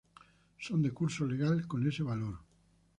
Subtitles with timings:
[0.57, 2.35] Son de curso legal con ese valor.